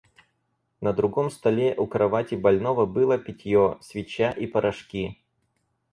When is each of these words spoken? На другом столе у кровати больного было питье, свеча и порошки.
На 0.81 0.93
другом 0.93 1.29
столе 1.29 1.75
у 1.75 1.85
кровати 1.85 2.33
больного 2.33 2.87
было 2.87 3.19
питье, 3.19 3.77
свеча 3.81 4.31
и 4.31 4.47
порошки. 4.47 5.19